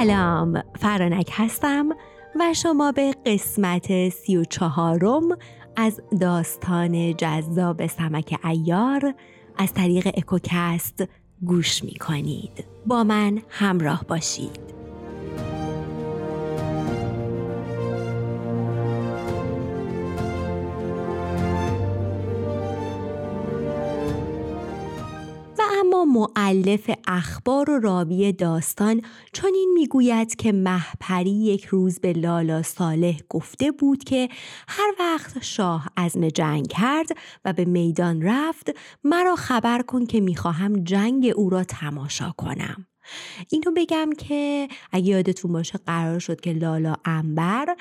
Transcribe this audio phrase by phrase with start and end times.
[0.00, 1.88] سلام فرانک هستم
[2.40, 5.38] و شما به قسمت سی و چهارم
[5.76, 9.14] از داستان جذاب سمک ایار
[9.58, 11.04] از طریق اکوکست
[11.44, 14.79] گوش می کنید با من همراه باشید.
[26.50, 33.70] معلف اخبار و راوی داستان چنین می‌گوید که محپری یک روز به لالا صالح گفته
[33.70, 34.28] بود که
[34.68, 37.08] هر وقت شاه عزم جنگ کرد
[37.44, 38.70] و به میدان رفت
[39.04, 42.86] مرا خبر کن که می‌خواهم جنگ او را تماشا کنم.
[43.48, 47.76] اینو بگم که اگه یادتون باشه قرار شد که لالا انبر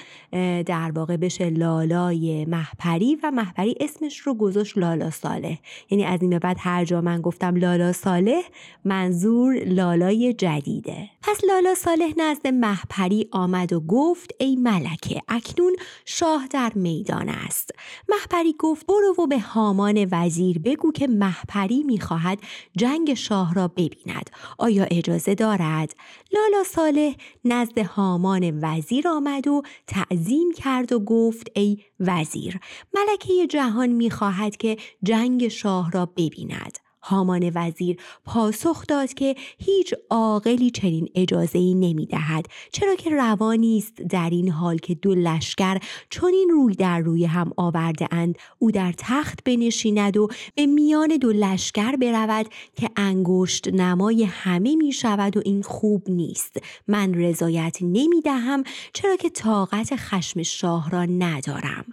[0.66, 5.58] در واقع بشه لالای محپری و محپری اسمش رو گذاشت لالا صالح.
[5.90, 8.42] یعنی از این به بعد هر جا من گفتم لالا صالح
[8.86, 11.10] منظور لالای جدیده.
[11.22, 15.76] پس لالا صالح نزد محپری آمد و گفت ای ملکه اکنون
[16.06, 17.72] شاه در میدان است.
[18.10, 22.40] محپری گفت برو و به هامان وزیر بگو که محپری می‌خواهد
[22.78, 24.30] جنگ شاه را ببیند.
[24.58, 25.96] آیا اجازه اجازه دارد.
[26.34, 32.60] لالا صالح نزد هامان وزیر آمد و تعظیم کرد و گفت ای وزیر
[32.94, 36.89] ملکه جهان می‌خواهد که جنگ شاه را ببیند.
[37.02, 43.78] هامان وزیر پاسخ داد که هیچ عاقلی چنین اجازه ای نمی دهد چرا که روانی
[43.78, 45.78] است در این حال که دو لشکر
[46.10, 48.38] چنین روی در روی هم آورده اند.
[48.60, 54.92] او در تخت بنشیند و به میان دو لشکر برود که انگشت نمای همه می
[54.92, 56.58] شود و این خوب نیست.
[56.88, 58.64] من رضایت نمی دهم
[58.94, 61.86] چرا که طاقت خشم شاه را ندارم.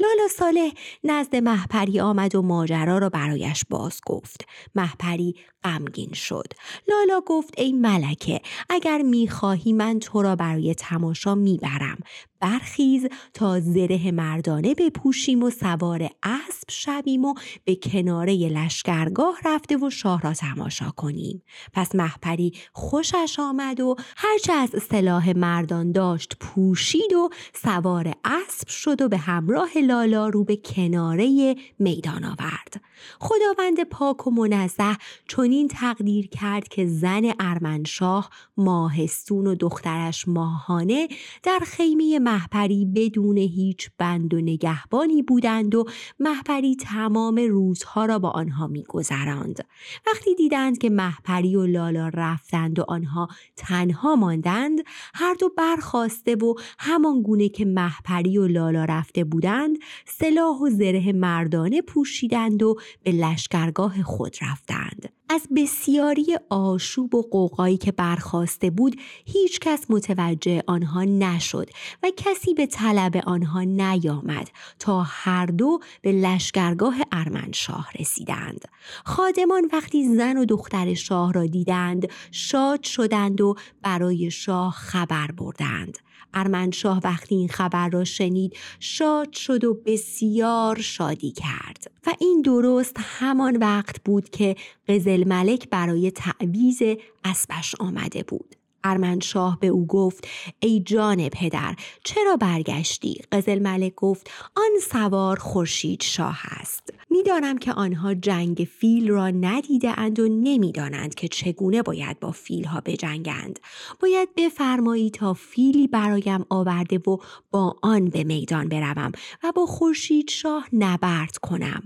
[0.00, 0.70] لالا صالح
[1.04, 4.46] نزد محپری آمد و ماجرا را برایش باز گفت.
[4.74, 6.52] محپری غمگین شد.
[6.88, 8.40] لالا گفت ای ملکه
[8.70, 11.98] اگر می‌خواهی من تو را برای تماشا می‌برم.
[12.40, 17.34] برخیز تا زره مردانه بپوشیم و سوار اسب شویم و
[17.64, 21.42] به کناره لشکرگاه رفته و شاه را تماشا کنیم.
[21.72, 29.02] پس محپری خوشش آمد و هرچه از سلاح مردان داشت پوشید و سوار اسب شد
[29.02, 32.80] و به همراه لالا رو به کناره میدان آورد.
[33.20, 34.96] خداوند پاک و منزه
[35.28, 41.08] چنین تقدیر کرد که زن ارمنشاه ماهستون و دخترش ماهانه
[41.42, 45.84] در خیمه محپری بدون هیچ بند و نگهبانی بودند و
[46.20, 49.66] محپری تمام روزها را با آنها میگذراند.
[50.06, 54.80] وقتی دیدند که محپری و لالا رفتند و آنها تنها ماندند
[55.14, 61.12] هر دو برخواسته و همان گونه که محپری و لالا رفته بودند سلاح و زره
[61.12, 65.17] مردانه پوشیدند و به لشکرگاه خود رفتند.
[65.30, 71.70] از بسیاری آشوب و قوقایی که برخواسته بود هیچ کس متوجه آنها نشد
[72.02, 78.64] و کسی به طلب آنها نیامد تا هر دو به لشکرگاه ارمنشاه رسیدند.
[79.04, 85.98] خادمان وقتی زن و دختر شاه را دیدند شاد شدند و برای شاه خبر بردند.
[86.34, 91.90] ارمنشاه وقتی این خبر را شنید شاد شد و بسیار شادی کرد.
[92.06, 94.56] و این درست همان وقت بود که
[94.88, 96.82] قزل ملک برای تعویز
[97.24, 98.54] اسبش آمده بود.
[98.84, 100.28] ارمنشاه به او گفت
[100.60, 106.92] ای جان پدر چرا برگشتی؟ قزل ملک گفت آن سوار خورشید شاه است.
[107.10, 112.64] می‌دانم که آنها جنگ فیل را ندیده اند و نمی‌دانند که چگونه باید با فیل
[112.64, 113.58] ها بجنگند.
[114.00, 117.16] باید بفرمایی تا فیلی برایم آورده و
[117.50, 119.12] با آن به میدان بروم
[119.44, 121.82] و با خورشید شاه نبرد کنم.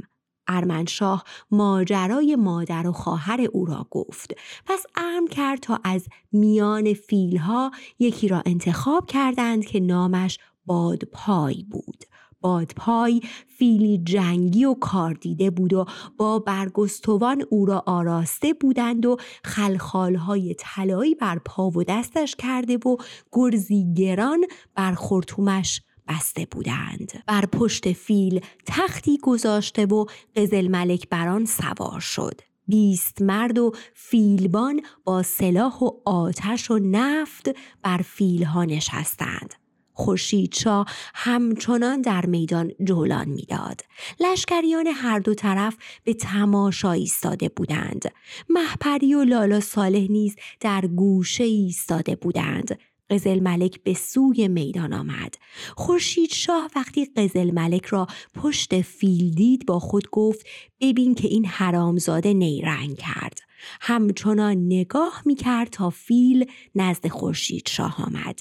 [0.49, 4.34] ارمنشاه ماجرای مادر و خواهر او را گفت.
[4.66, 12.04] پس ارم کرد تا از میان فیلها یکی را انتخاب کردند که نامش بادپای بود.
[12.42, 15.86] بادپای فیلی جنگی و کاردیده بود و
[16.16, 22.97] با برگستوان او را آراسته بودند و خلخالهای طلایی بر پا و دستش کرده و
[23.33, 24.44] گرزی گران
[24.74, 27.12] بر خورتومش بسته بودند.
[27.27, 30.04] بر پشت فیل تختی گذاشته و
[30.36, 32.41] قزل ملک بران سوار شد.
[32.68, 37.50] بیست مرد و فیلبان با سلاح و آتش و نفت
[37.83, 39.61] بر فیلها نشستند.
[39.92, 43.80] خورشیدشاه همچنان در میدان جولان می‌داد
[44.21, 48.12] لشکریان هر دو طرف به تماشا ایستاده بودند
[48.48, 52.78] محپری و لالا صالح نیز در گوشه ایستاده بودند
[53.12, 55.34] قزل ملک به سوی میدان آمد.
[55.77, 60.47] خورشید شاه وقتی قزل ملک را پشت فیل دید با خود گفت
[60.80, 63.39] ببین که این حرامزاده نیرنگ کرد.
[63.80, 68.41] همچنان نگاه می کرد تا فیل نزد خورشید شاه آمد.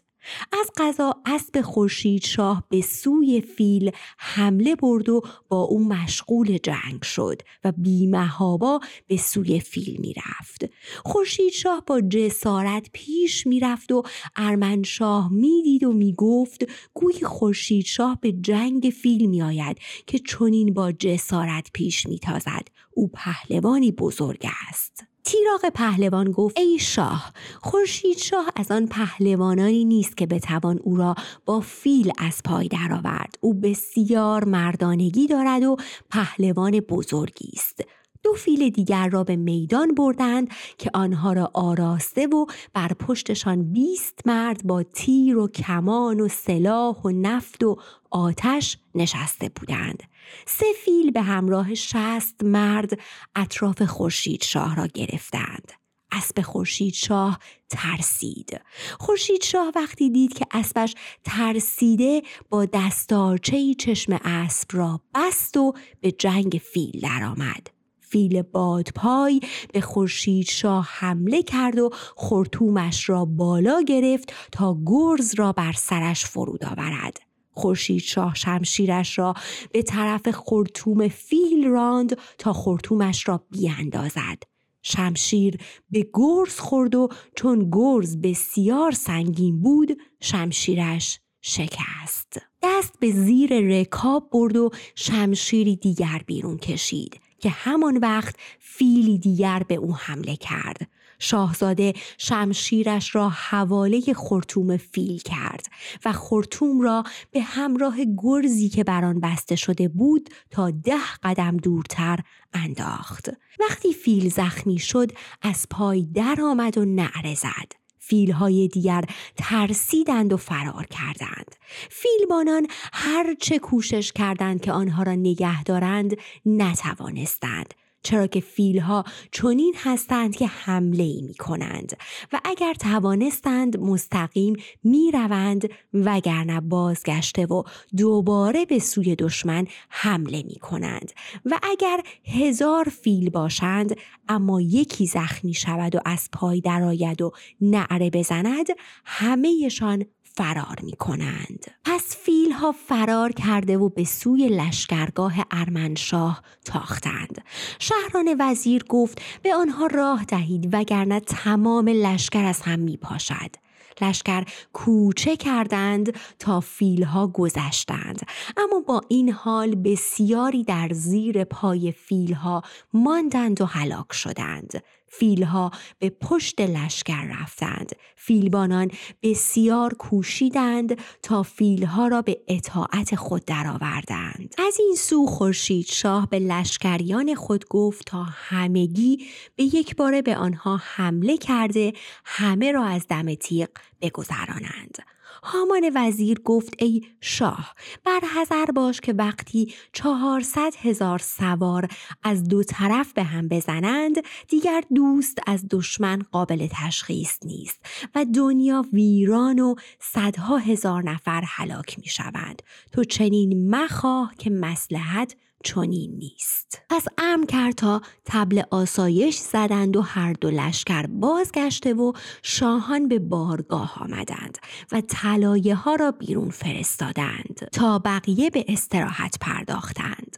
[0.51, 7.01] از قضا اسب خورشید شاه به سوی فیل حمله برد و با او مشغول جنگ
[7.03, 10.65] شد و بیمهابا به سوی فیل می‌رفت
[11.05, 14.03] خورشید شاه با جسارت پیش می‌رفت و
[14.35, 19.77] ارمنشاه می‌دید و می‌گفت گویی خورشید شاه به جنگ فیل میآید
[20.07, 25.10] که چنین با جسارت پیش میتازد او پهلوانی بزرگ است.
[25.23, 31.15] تیراق پهلوان گفت ای شاه خورشید شاه از آن پهلوانانی نیست که بتوان او را
[31.45, 33.35] با فیل از پای درآورد.
[33.41, 35.77] او بسیار مردانگی دارد و
[36.09, 37.81] پهلوان بزرگی است.
[38.23, 44.19] دو فیل دیگر را به میدان بردند که آنها را آراسته و بر پشتشان بیست
[44.25, 47.77] مرد با تیر و کمان و سلاح و نفت و
[48.11, 50.03] آتش نشسته بودند.
[50.45, 52.99] سه فیل به همراه شست مرد
[53.35, 55.71] اطراف خورشید شاه را گرفتند.
[56.11, 57.39] اسب خورشید شاه
[57.69, 58.61] ترسید.
[58.99, 66.11] خورشید شاه وقتی دید که اسبش ترسیده با دستارچه چشم اسب را بست و به
[66.11, 67.67] جنگ فیل درآمد.
[67.99, 69.39] فیل بادپای
[69.73, 76.25] به خورشید شاه حمله کرد و خورتومش را بالا گرفت تا گرز را بر سرش
[76.25, 77.30] فرود آورد.
[77.51, 79.33] خورشید شاه شمشیرش را
[79.71, 84.43] به طرف خورتوم فیل راند تا خورتومش را بیاندازد.
[84.83, 85.57] شمشیر
[85.91, 92.41] به گرز خورد و چون گرز بسیار سنگین بود شمشیرش شکست.
[92.63, 99.63] دست به زیر رکاب برد و شمشیری دیگر بیرون کشید که همان وقت فیلی دیگر
[99.67, 100.89] به او حمله کرد.
[101.21, 105.65] شاهزاده شمشیرش را حواله خورتوم فیل کرد
[106.05, 111.57] و خورتوم را به همراه گرزی که بر آن بسته شده بود تا ده قدم
[111.57, 112.19] دورتر
[112.53, 113.29] انداخت.
[113.59, 117.81] وقتی فیل زخمی شد از پای در آمد و نعره زد.
[117.99, 119.03] فیلهای دیگر
[119.37, 121.55] ترسیدند و فرار کردند.
[121.89, 127.73] فیلبانان هر چه کوشش کردند که آنها را نگه دارند نتوانستند.
[128.03, 131.97] چرا که فیلها چنین هستند که حمله ای می کنند
[132.33, 137.63] و اگر توانستند مستقیم می روند وگرنه بازگشته و
[137.97, 141.11] دوباره به سوی دشمن حمله می کنند
[141.45, 143.95] و اگر هزار فیل باشند
[144.27, 147.31] اما یکی زخمی شود و از پای درآید و
[147.61, 148.67] نعره بزند
[149.05, 150.05] همهشان
[150.35, 151.65] فرار می کنند.
[151.85, 157.41] پس فیل ها فرار کرده و به سوی لشکرگاه ارمنشاه تاختند.
[157.79, 163.55] شهران وزیر گفت به آنها راه دهید وگرنه تمام لشکر از هم می پاشد.
[164.01, 164.43] لشکر
[164.73, 168.21] کوچه کردند تا فیلها گذشتند
[168.57, 172.61] اما با این حال بسیاری در زیر پای فیلها
[172.93, 177.91] ماندند و هلاک شدند فیلها به پشت لشکر رفتند.
[178.15, 178.91] فیلبانان
[179.23, 184.55] بسیار کوشیدند تا فیلها را به اطاعت خود درآوردند.
[184.67, 189.25] از این سو خورشید شاه به لشکریان خود گفت تا همگی
[189.55, 191.93] به یک باره به آنها حمله کرده
[192.25, 193.69] همه را از دم تیغ
[194.01, 194.97] بگذرانند.
[195.43, 201.87] هامان وزیر گفت ای شاه بر حذر باش که وقتی چهارصد هزار سوار
[202.23, 204.15] از دو طرف به هم بزنند
[204.47, 207.79] دیگر دوست از دشمن قابل تشخیص نیست
[208.15, 215.35] و دنیا ویران و صدها هزار نفر هلاک می شوند تو چنین مخواه که مسلحت
[215.63, 216.81] چنین نیست.
[216.89, 223.19] پس امر کرد تا تبل آسایش زدند و هر دو لشکر بازگشته و شاهان به
[223.19, 224.57] بارگاه آمدند
[224.91, 230.37] و طلایه ها را بیرون فرستادند تا بقیه به استراحت پرداختند.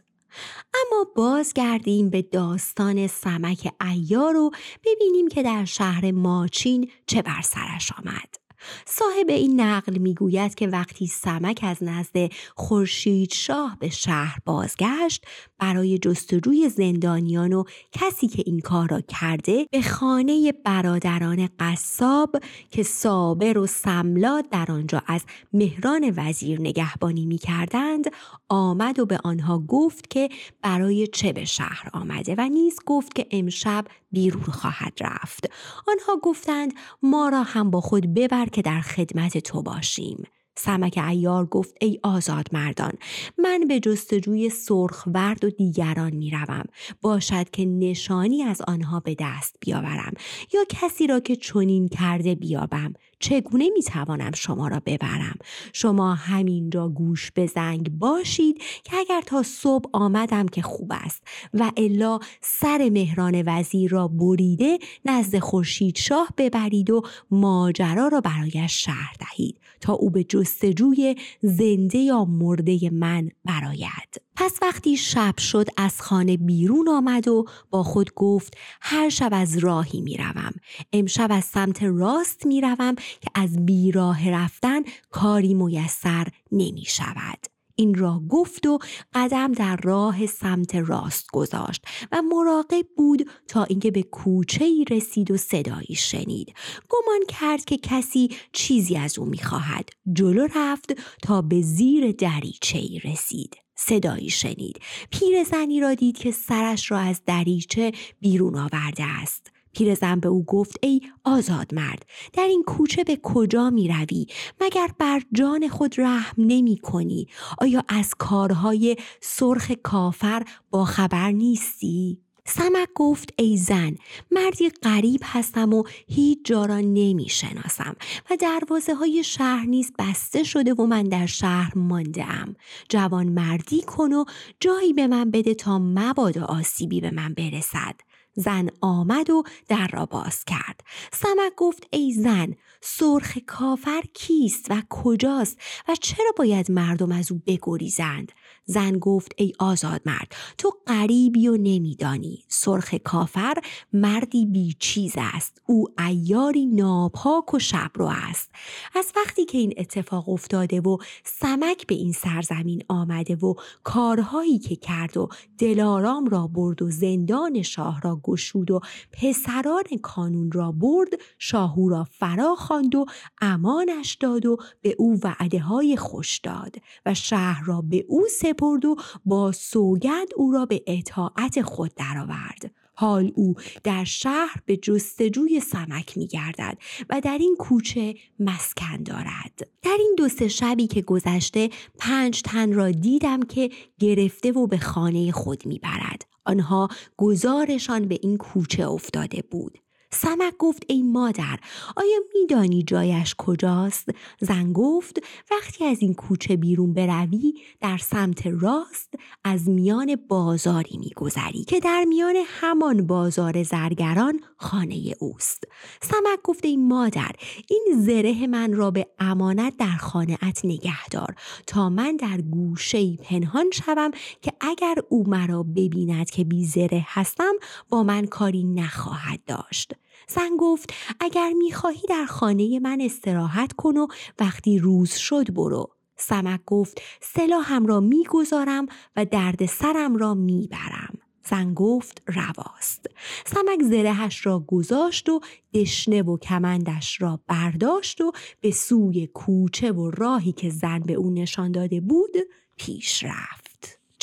[0.74, 4.50] اما بازگردیم به داستان سمک ایار و
[4.84, 8.43] ببینیم که در شهر ماچین چه بر سرش آمد.
[8.86, 15.24] صاحب این نقل می‌گوید که وقتی سمک از نزد خورشید شاه به شهر بازگشت
[15.58, 22.36] برای جستجوی زندانیان و کسی که این کار را کرده به خانه برادران قصاب
[22.70, 28.04] که صابر و سملاد در آنجا از مهران وزیر نگهبانی می کردند
[28.48, 30.28] آمد و به آنها گفت که
[30.62, 35.50] برای چه به شهر آمده و نیز گفت که امشب بیرون خواهد رفت.
[35.88, 40.24] آنها گفتند ما را هم با خود ببر که در خدمت تو باشیم
[40.56, 42.92] سمک ایار گفت ای آزاد مردان
[43.38, 46.64] من به جستجوی سرخ ورد و دیگران می روم.
[47.02, 50.12] باشد که نشانی از آنها به دست بیاورم
[50.54, 55.38] یا کسی را که چنین کرده بیابم چگونه می توانم شما را ببرم؟
[55.72, 61.22] شما همین را گوش به زنگ باشید که اگر تا صبح آمدم که خوب است
[61.54, 68.84] و الا سر مهران وزیر را بریده نزد خورشید شاه ببرید و ماجرا را برایش
[68.84, 75.66] شهر دهید تا او به جستجوی زنده یا مرده من براید پس وقتی شب شد
[75.76, 80.52] از خانه بیرون آمد و با خود گفت هر شب از راهی می‌روم.
[80.92, 87.54] امشب از سمت راست می‌روم که از بیراه رفتن کاری میسر نمی شود.
[87.76, 88.78] این را گفت و
[89.14, 95.30] قدم در راه سمت راست گذاشت و مراقب بود تا اینکه به کوچه ای رسید
[95.30, 96.54] و صدایی شنید.
[96.88, 99.88] گمان کرد که کسی چیزی از او می‌خواهد.
[100.12, 100.92] جلو رفت
[101.22, 103.56] تا به زیر دریچه ای رسید.
[103.76, 104.78] صدایی شنید.
[105.10, 109.53] پیرزنی را دید که سرش را از دریچه بیرون آورده است.
[109.74, 114.26] پیرزن به او گفت ای آزاد مرد در این کوچه به کجا می روی؟
[114.60, 117.26] مگر بر جان خود رحم نمی کنی؟
[117.58, 123.96] آیا از کارهای سرخ کافر با خبر نیستی؟ سمک گفت ای زن
[124.30, 127.96] مردی غریب هستم و هیچ جا را نمی شناسم
[128.30, 132.56] و دروازه های شهر نیز بسته شده و من در شهر مانده ام
[132.88, 134.24] جوان مردی کن و
[134.60, 137.94] جایی به من بده تا مبادا آسیبی به من برسد.
[138.34, 140.80] زن آمد و در را باز کرد.
[141.12, 147.42] سمک گفت ای زن سرخ کافر کیست و کجاست و چرا باید مردم از او
[147.46, 148.32] بگریزند؟
[148.64, 152.44] زن گفت ای آزاد مرد تو غریبی و نمیدانی.
[152.48, 153.54] سرخ کافر
[153.92, 155.62] مردی بیچیز است.
[155.66, 158.50] او ایاری ناپاک و شبرو است.
[158.94, 164.76] از وقتی که این اتفاق افتاده و سمک به این سرزمین آمده و کارهایی که
[164.76, 168.80] کرد و دلارام را برد و زندان شاه را گشود و
[169.12, 173.06] پسران کانون را برد شاهو را فرا خواند و
[173.40, 176.76] امانش داد و به او وعده های خوش داد
[177.06, 182.74] و شهر را به او سپرد و با سوگند او را به اطاعت خود درآورد
[182.94, 183.54] حال او
[183.84, 186.78] در شهر به جستجوی سمک می گردد
[187.10, 189.68] و در این کوچه مسکن دارد.
[189.82, 194.78] در این دو سه شبی که گذشته پنج تن را دیدم که گرفته و به
[194.78, 196.33] خانه خود می برد.
[196.44, 199.78] آنها گزارشان به این کوچه افتاده بود.
[200.14, 201.58] سمک گفت ای مادر
[201.96, 204.08] آیا میدانی جایش کجاست؟
[204.40, 205.18] زن گفت
[205.50, 212.04] وقتی از این کوچه بیرون بروی در سمت راست از میان بازاری میگذری که در
[212.04, 215.64] میان همان بازار زرگران خانه اوست.
[216.02, 217.30] سمک گفت ای مادر
[217.68, 221.34] این زره من را به امانت در خانه ات نگه دار
[221.66, 224.10] تا من در گوشه پنهان شوم
[224.42, 227.52] که اگر او مرا ببیند که بی زره هستم
[227.88, 229.94] با من کاری نخواهد داشت.
[230.28, 234.06] زن گفت اگر می‌خواهی در خانه من استراحت کن و
[234.38, 235.90] وقتی روز شد برو.
[236.16, 241.18] سمک گفت سلاحم را می‌گذارم و درد سرم را می‌برم.
[241.46, 243.06] زن گفت رواست.
[243.46, 245.40] سمک زرهش را گذاشت و
[245.74, 251.30] دشنه و کمندش را برداشت و به سوی کوچه و راهی که زن به او
[251.30, 252.36] نشان داده بود
[252.76, 253.63] پیش رفت.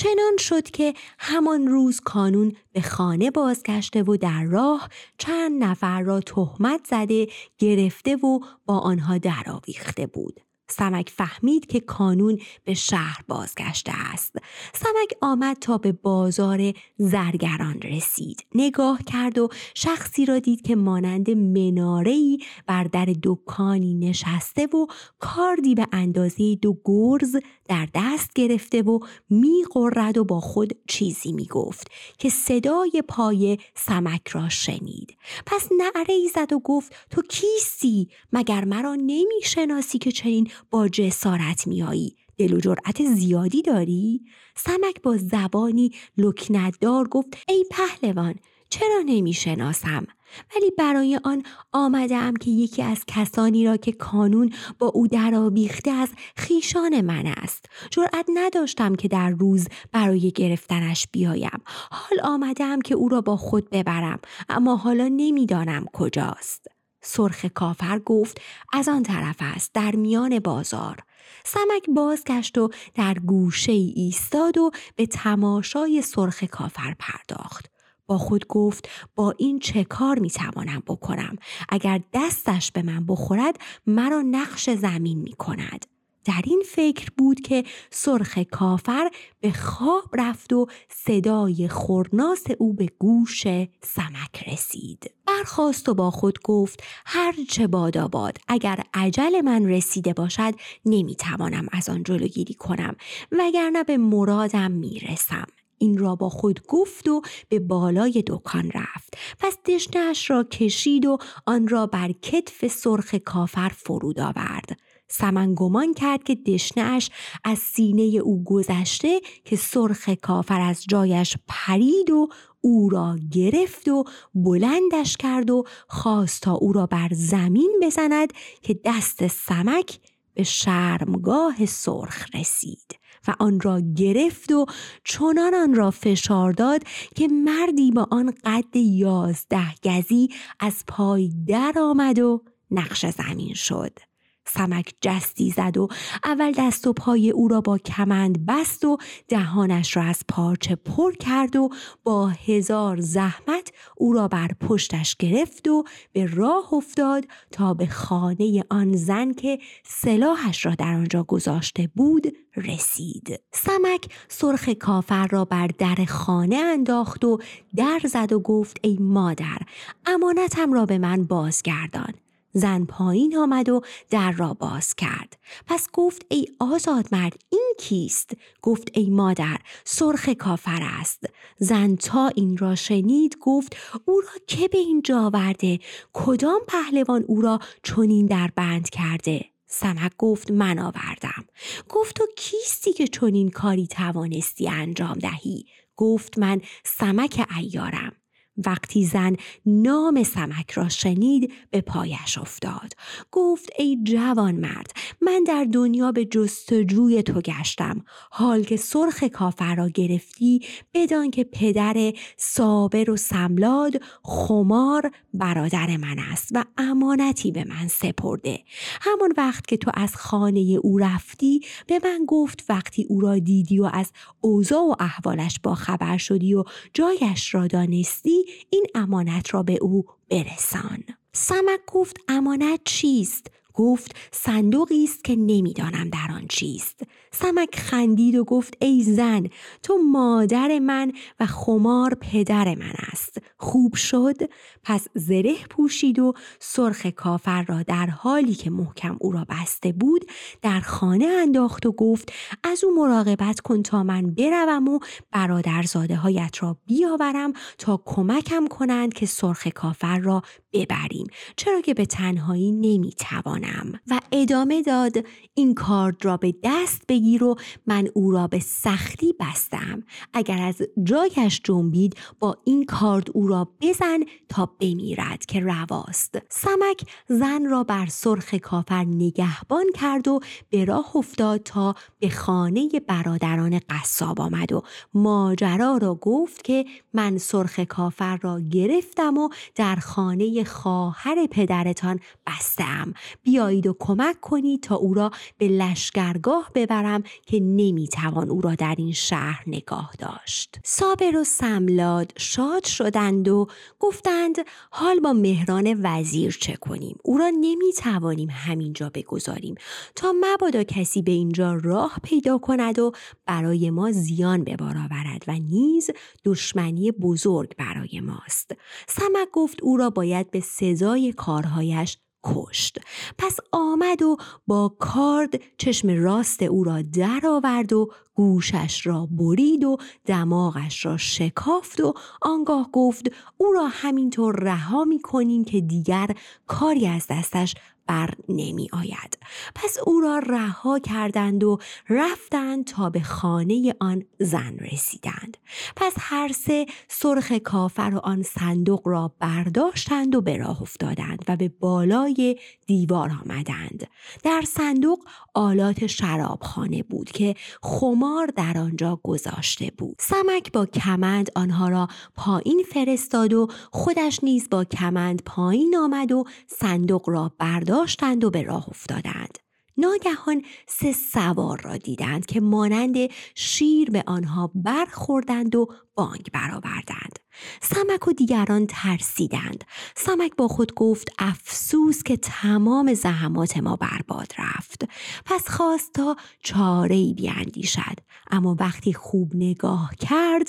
[0.02, 6.20] چنان شد که همان روز کانون به خانه بازگشته و در راه چند نفر را
[6.20, 7.28] تهمت زده
[7.58, 10.40] گرفته و با آنها درآویخته بود.
[10.72, 14.36] سمک فهمید که کانون به شهر بازگشته است.
[14.74, 18.46] سمک آمد تا به بازار زرگران رسید.
[18.56, 22.38] نگاه کرد و شخصی را دید که مانند منارهی
[22.68, 24.88] بر در دکانی نشسته و
[25.20, 27.36] کاردی به اندازه دو گرز
[27.70, 29.00] در دست گرفته و
[29.30, 35.18] میقرد و با خود چیزی می‌گفت که صدای پای سمک را شنید.
[35.46, 41.68] پس نعره ای زد و گفت تو کیستی؟ مگر مرا نمی‌شناسی که چنین با جسارت
[41.68, 42.16] میایی.
[42.38, 44.22] دل و جرأت زیادی داری؟
[44.56, 48.36] سمک با زبانی لکنتدار گفت ای پهلوان
[48.70, 50.08] چرا نمی‌شناسم؟
[50.56, 56.10] ولی برای آن آمدم که یکی از کسانی را که کانون با او درآویخته از
[56.36, 57.66] خیشان من است.
[57.90, 61.62] جرأت نداشتم که در روز برای گرفتنش بیایم.
[61.92, 66.68] حال آمدم که او را با خود ببرم اما حالا نمی‌دانم کجاست.
[67.02, 68.42] سرخ کافر گفت
[68.74, 70.98] از آن طرف است در میان بازار.
[71.46, 77.72] سمک بازگشت و در گوشه ای ایستاد و به تماشای سرخ کافر پرداخت.
[78.08, 81.36] با خود گفت با این چه کار می توانم بکنم؟
[81.70, 85.86] اگر دستش به من بخورد مرا نقش زمین می کند
[86.26, 89.10] در این فکر بود که سرخ کافر
[89.40, 93.44] به خواب رفت و صدای خورناس او به گوش
[93.84, 95.12] سمک رسید.
[95.28, 100.54] برخواست و با خود گفت هر چه باد اگر عجل من رسیده باشد
[100.86, 102.96] نمی‌توانم از آن جلوگیری کنم
[103.32, 105.48] وگرنه به مرادم می‌رسم.
[105.78, 109.18] این را با خود گفت و به بالای دکان رفت.
[109.40, 114.80] پس دشنش را کشید و آن را بر کتف سرخ کافر فرود آورد.
[115.12, 117.10] سمن گمان کرد که دشنهاش
[117.44, 122.28] از سینه او گذشته که سرخ کافر از جایش پرید و
[122.62, 124.04] او را گرفت و
[124.36, 130.00] بلندش کرد و خواست تا او را بر زمین بزند که دست سمک
[130.34, 134.66] به شرمگاه سرخ رسید و آن را گرفت و
[135.04, 136.84] چنان آن را فشار داد
[137.16, 144.11] که مردی با آن قد یازده گزی از پای در آمد و نقش زمین شد.
[144.54, 145.88] سمک جستی زد و
[146.24, 151.14] اول دست و پای او را با کمند بست و دهانش را از پارچه پر
[151.14, 151.70] کرد و
[152.04, 158.64] با هزار زحمت او را بر پشتش گرفت و به راه افتاد تا به خانه
[158.70, 163.40] آن زن که سلاحش را در آنجا گذاشته بود رسید.
[163.54, 167.38] سمک سرخ کافر را بر در خانه انداخت و
[167.76, 169.58] در زد و گفت ای مادر
[170.06, 172.14] امانتم را به من بازگردان.
[172.54, 175.38] زن پایین آمد و در را باز کرد.
[175.68, 178.32] پس گفت ای آزاد مرد این کیست؟
[178.62, 181.26] گفت ای مادر سرخ کافر است.
[181.58, 185.80] زن تا این را شنید گفت او را که به اینجا آورده؟
[186.14, 191.46] کدام پهلوان او را چنین در بند کرده؟ سمک گفت من آوردم.
[191.90, 195.66] گفت تو کیستی که چنین کاری توانستی انجام دهی؟
[195.96, 198.21] گفت من سمک ایارم.
[198.66, 202.94] وقتی زن نام سمک را شنید به پایش افتاد.
[203.32, 204.92] گفت ای جوان مرد
[205.22, 208.06] من در دنیا به جستجوی تو گشتم.
[208.32, 210.62] حال که سرخ کافر را گرفتی
[210.94, 218.60] بدان که پدر صابر و سملاد خمار برادر من است و امانتی به من سپرده.
[219.02, 223.80] همان وقت که تو از خانه او رفتی به من گفت وقتی او را دیدی
[223.80, 226.64] و از اوضاع و احوالش با خبر شدی و
[226.94, 231.04] جایش را دانستی این امانت را به او برسان.
[231.34, 237.02] سمک گفت امانت چیست؟ گفت صندوقی است که نمی‌دانم در آن چیست.
[237.34, 239.44] سمک خندید و گفت ای زن
[239.84, 243.38] تو مادر من و خمار پدر من است.
[243.58, 244.36] خوب شد
[244.84, 250.26] پس زره پوشید و سرخ کافر را در حالی که محکم او را بسته بود
[250.62, 252.32] در خانه انداخت و گفت
[252.64, 255.00] از او مراقبت کن تا من بروم و
[255.32, 260.42] برادرزاده هایت را بیاورم تا کمکم کنند که سرخ کافر را
[260.74, 264.00] ببریم چرا که به تنهایی نمی‌توانم.
[264.08, 267.56] و ادامه داد این کارد را به دست بگیر و
[267.88, 270.04] من او را به سختی بستم.
[270.34, 276.38] اگر از جایش جنبید با این کارد او را بزن تا بمیرد که رواست.
[276.50, 282.90] سمک زن را بر سرخ کافر نگهبان کرد و به راه افتاد تا به خانه
[283.08, 289.96] برادران قصاب آمد و ماجرا را گفت که من سرخ کافر را گرفتم و در
[289.96, 293.14] خانه خواهر پدرتان بستم.
[293.44, 297.11] بیایید و کمک کنید تا او را به لشکرگاه ببرم
[297.46, 300.80] که نمی‌توان او را در این شهر نگاه داشت.
[300.84, 303.68] صابر و سملاد شاد شدند و
[304.00, 304.56] گفتند
[304.92, 309.76] حال با مهران وزیر چه کنیم؟ او را نمی‌توانیم همینجا بگذاریم.
[310.16, 313.12] تا مبادا کسی به اینجا راه پیدا کند و
[313.46, 316.10] برای ما زیان به بار آورد و نیز
[316.46, 318.72] دشمنی بزرگ برای ماست.
[319.08, 322.98] سمک گفت او را باید به سزای کارهایش کشت.
[323.38, 329.84] پس آمد و با کارد چشم راست او را در آورد و گوشش را برید
[329.84, 336.28] و دماغش را شکافت و آنگاه گفت او را همینطور رها می کنیم که دیگر
[336.68, 337.76] کاری از دستش
[338.08, 339.38] بر نمی آید.
[339.76, 341.78] پس او را رها کردند و
[342.10, 345.58] رفتند تا به خانه آن زن رسیدند.
[345.96, 351.58] پس هر سه سرخ کافر و آن صندوق را برداشتند و به راه افتادند و
[351.58, 354.08] به بالای دیوار آمدند.
[354.44, 355.20] در صندوق
[355.54, 360.16] آلات شرابخانه بود که خمار در آنجا گذاشته بود.
[360.20, 366.44] سمک با کمند آنها را پایین فرستاد و خودش نیز با کمند پایین آمد و
[366.68, 369.60] صندوق را برداشت داشتند و به راه افتادند.
[369.98, 373.16] ناگهان سه سوار را دیدند که مانند
[373.56, 375.88] شیر به آنها برخوردند و
[376.22, 377.40] بانگ برآوردند.
[377.82, 379.84] سمک و دیگران ترسیدند.
[380.16, 385.06] سمک با خود گفت افسوس که تمام زحمات ما برباد رفت.
[385.46, 388.20] پس خواست تا چاره ای بیاندیشد
[388.52, 390.68] اما وقتی خوب نگاه کرد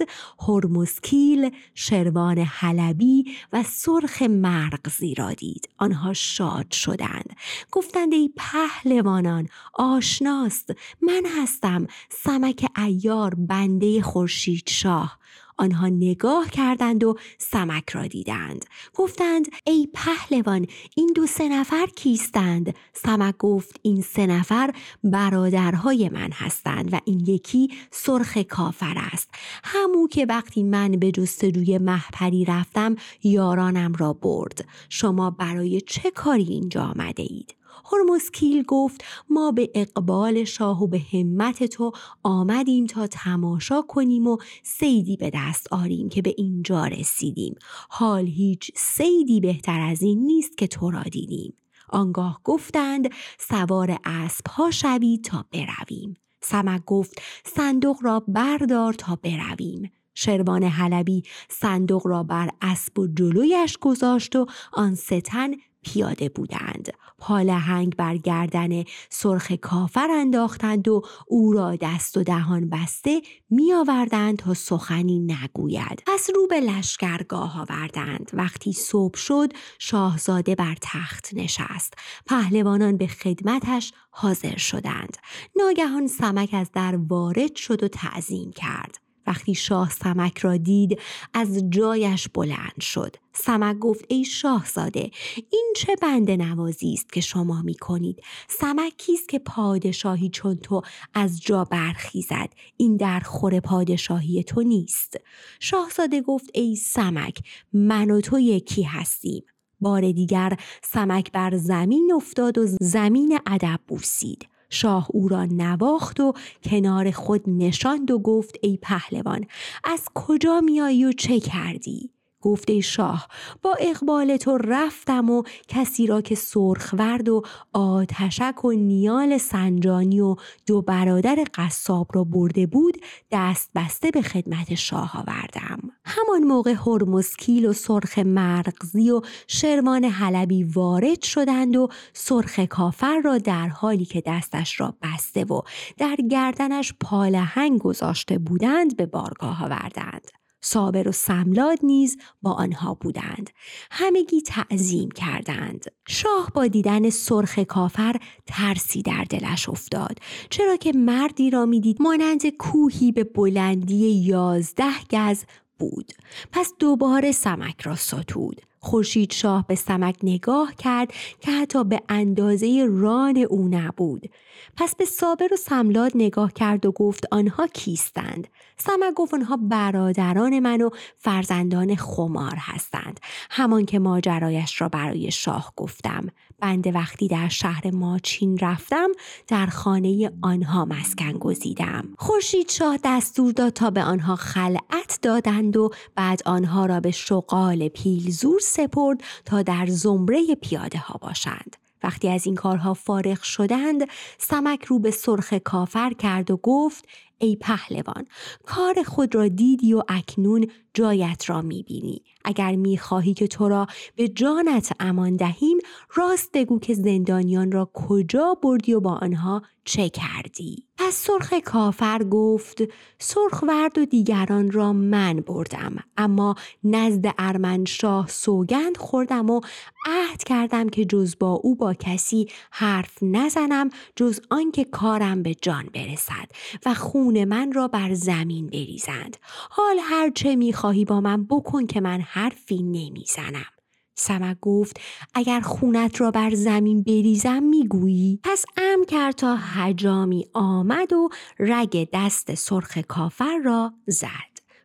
[0.48, 5.68] هرمسکیل شروان حلبی و سرخ مرغزی را دید.
[5.78, 7.36] آنها شاد شدند.
[7.72, 10.70] گفتند ای پهلوانان آشناست.
[11.02, 15.22] من هستم سمک ایار بنده خورشید شاه.
[15.56, 18.64] آنها نگاه کردند و سمک را دیدند.
[18.94, 26.30] گفتند ای پهلوان این دو سه نفر کیستند؟ سمک گفت این سه نفر برادرهای من
[26.32, 29.30] هستند و این یکی سرخ کافر است.
[29.64, 34.64] همو که وقتی من به جستجوی محپری رفتم یارانم را برد.
[34.88, 37.62] شما برای چه کاری اینجا آمده اید؟
[37.92, 41.92] هرمسکیل گفت ما به اقبال شاه و به همت تو
[42.22, 47.54] آمدیم تا تماشا کنیم و سیدی به دست آریم که به اینجا رسیدیم.
[47.88, 51.54] حال هیچ سیدی بهتر از این نیست که تو را دیدیم.
[51.88, 56.16] آنگاه گفتند سوار اسب ها شوید تا برویم.
[56.40, 59.92] سمک گفت صندوق را بردار تا برویم.
[60.14, 65.50] شروان حلبی صندوق را بر اسب و جلویش گذاشت و آن ستن
[65.82, 66.92] پیاده بودند.
[67.18, 74.38] پالهنگ بر گردن سرخ کافر انداختند و او را دست و دهان بسته می آوردند
[74.38, 76.02] تا سخنی نگوید.
[76.06, 78.30] پس رو به لشکرگاه آوردند.
[78.32, 81.94] وقتی صبح شد شاهزاده بر تخت نشست.
[82.26, 85.16] پهلوانان به خدمتش حاضر شدند.
[85.56, 89.01] ناگهان سمک از در وارد شد و تعظیم کرد.
[89.26, 90.98] وقتی شاه سمک را دید
[91.35, 93.16] از جایش بلند شد.
[93.32, 95.11] سمک گفت ای شاهزاده
[95.50, 100.82] این چه بند نوازی است که شما می کنید؟ سمک کیست که پادشاهی چون تو
[101.14, 105.16] از جا برخیزد؟ این در خور پادشاهی تو نیست.
[105.61, 107.38] شاهزاده گفت ای سمک
[107.72, 109.44] من و تو یکی هستیم.
[109.80, 114.51] بار دیگر سمک بر زمین افتاد و زمین ادب بوسید.
[114.72, 116.32] شاه او را نواخت و
[116.62, 119.46] کنار خود نشاند و گفت ای پهلوان
[119.85, 122.11] از کجا میایی و چه کردی؟
[122.42, 123.28] گفته شاه
[123.62, 130.37] با اقبال تو رفتم و کسی را که سرخورد و آتشک و نیال سنجانی و
[130.66, 133.00] دو برادر قصاب را برده بود
[133.31, 135.78] دست بسته به خدمت شاه آوردم.
[136.05, 143.38] همان موقع هرمسکیل و سرخ مرغزی و شروان حلبی وارد شدند و سرخ کافر را
[143.38, 145.61] در حالی که دستش را بسته و
[145.98, 150.41] در گردنش پالهنگ گذاشته بودند به بارگاه آوردند.
[150.62, 153.51] صابر و سملاد نیز با آنها بودند.
[153.90, 155.85] همگی تعظیم کردند.
[156.09, 160.18] شاه با دیدن سرخ کافر ترسی در دلش افتاد.
[160.51, 165.44] چرا که مردی را می‌دید مانند کوهی به بلندی یازده گز
[165.79, 166.12] بود.
[166.53, 168.61] پس دوباره سمک را ستود.
[168.84, 174.30] خورشید شاه به سمک نگاه کرد که حتی به اندازه ران او نبود.
[174.76, 180.58] پس به صابر و سملاد نگاه کرد و گفت آنها کیستند؟ سمک گفت آنها برادران
[180.58, 183.20] من و فرزندان خمار هستند.
[183.50, 186.26] همان که ماجرایش را برای شاه گفتم.
[186.62, 189.09] بنده وقتی در شهر ماچین رفتم
[189.48, 192.09] در خانه آنها مسکن گزیدم.
[192.18, 197.88] خورشید شاه دستور داد تا به آنها خلعت دادند و بعد آنها را به شغال
[197.88, 201.77] پیلزور سپرد تا در زمره پیاده ها باشند.
[202.03, 207.05] وقتی از این کارها فارغ شدند سمک رو به سرخ کافر کرد و گفت
[207.42, 208.24] ای پهلوان
[208.66, 212.22] کار خود را دیدی و اکنون جایت را می‌بینی.
[212.44, 215.78] اگر می‌خواهی که تو را به جانت امان دهیم
[216.14, 220.85] راست بگو که زندانیان را کجا بردی و با آنها چه کردی.
[220.98, 222.83] پس سرخ کافر گفت
[223.18, 229.61] سرخ ورد و دیگران را من بردم اما نزد ارمنشاه سوگند خوردم و
[230.07, 235.87] عهد کردم که جز با او با کسی حرف نزنم جز آنکه کارم به جان
[235.94, 236.48] برسد
[236.87, 239.36] و خون من را بر زمین بریزند.
[239.70, 243.70] حال هر چه می‌خواهی با من بکن که من حرفی نمی‌زنم.
[244.14, 245.00] سمک گفت
[245.34, 252.08] اگر خونت را بر زمین بریزم می‌گویی؟ پس ام کرد تا حجامی آمد و رگ
[252.12, 254.28] دست سرخ کافر را زد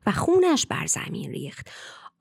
[0.05, 1.67] و خونش بر زمین ریخت.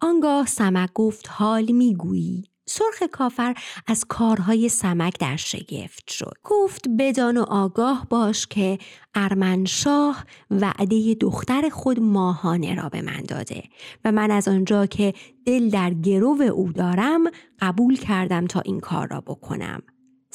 [0.01, 3.55] آنگاه سمک گفت حال می‌گویی؟ سرخ کافر
[3.87, 6.35] از کارهای سمک در شگفت شد.
[6.45, 8.79] گفت بدان و آگاه باش که
[9.15, 13.63] ارمنشاه وعده دختر خود ماهانه را به من داده
[14.05, 15.15] و من از آنجا که
[15.47, 17.21] دل در گرو او دارم
[17.61, 19.83] قبول کردم تا این کار را بکنم.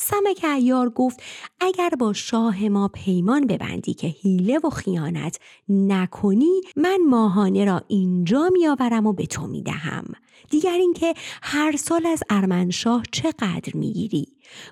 [0.02, 1.24] سمک ایار گفت
[1.60, 8.50] اگر با شاه ما پیمان ببندی که حیله و خیانت نکنی من ماهانه را اینجا
[8.54, 10.06] میآورم و به تو می‌دهم.
[10.50, 14.28] دیگر اینکه هر سال از ارمنشاه چقدر می‌گیری؟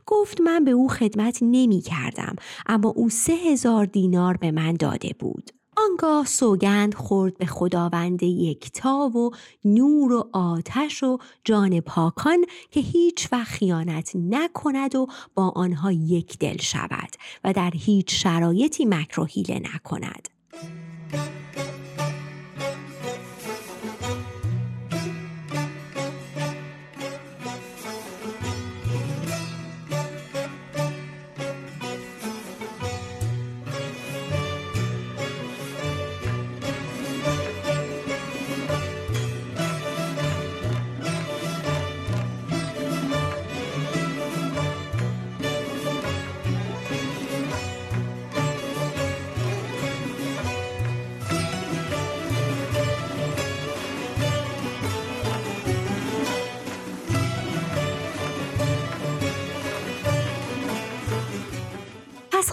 [0.06, 5.16] گفت من به او خدمت نمی کردم اما او سه هزار دینار به من داده
[5.20, 5.59] بود.
[5.90, 9.32] آنگاه سوگند خورد به خداوند یکتا و
[9.66, 16.38] نور و آتش و جان پاکان که هیچ وقت خیانت نکند و با آنها یک
[16.38, 17.10] دل شود
[17.44, 20.30] و در هیچ شرایطی مکر و حیله نکند.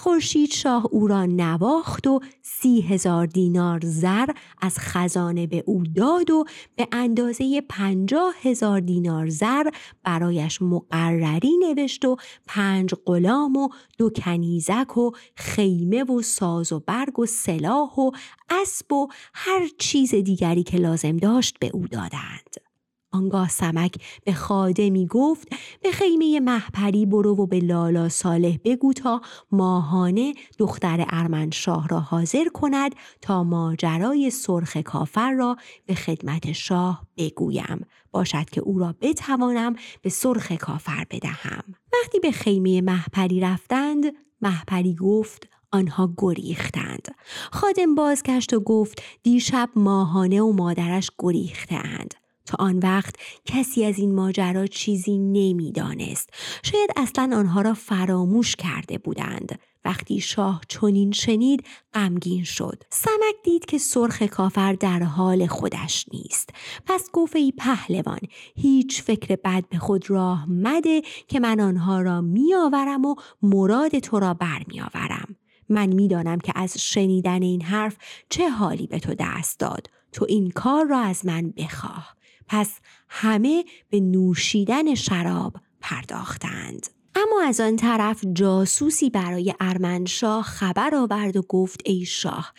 [0.07, 4.27] خورشید شاه او را نواخت و سی هزار دینار زر
[4.63, 6.45] از خزانه به او داد و
[6.77, 9.71] به اندازه پنجاه هزار دینار زر
[10.05, 12.17] برایش مقرری نوشت و
[12.47, 18.11] پنج غلام و دو کنیزک و خیمه و ساز و برگ و سلاح و
[18.51, 22.66] اسب و هر چیز دیگری که لازم داشت به او دادند.
[23.13, 25.49] آنگاه سمک به خادمی گفت
[25.83, 29.21] به خیمه محپری برو و به لالا صالح بگو تا
[29.53, 37.87] ماهانه دختر ارمنشاه را حاضر کند تا ماجرای سرخ کافر را به خدمت شاه بگویم
[38.11, 44.05] باشد که او را بتوانم به سرخ کافر بدهم وقتی به خیمه محپری رفتند
[44.41, 47.15] محپری گفت آنها گریختند.
[47.53, 52.15] خادم بازگشت و گفت دیشب ماهانه و مادرش گریختند.
[52.47, 56.31] تا آن وقت کسی از این ماجرا چیزی نمی‌دانست.
[56.63, 59.59] شاید اصلا آنها را فراموش کرده بودند.
[59.85, 62.83] وقتی شاه چنین شنید غمگین شد.
[62.91, 66.51] سمک دید که سرخ کافر در حال خودش نیست.
[66.87, 68.21] پس گفت ای پهلوان
[68.57, 74.19] هیچ فکر بد به خود راه مده که من آنها را میآورم و مراد تو
[74.19, 75.37] را برمیآورم.
[75.69, 77.97] من می‌دانم که از شنیدن این حرف
[78.29, 79.91] چه حالی به تو دست داد.
[80.13, 82.16] تو این کار را از من بخواه.
[82.49, 82.71] پس
[83.09, 86.87] همه به نوشیدن شراب پرداختند.
[87.17, 92.53] اما از آن طرف جاسوسی برای ارمنشاه خبر آورد و گفت ای شاه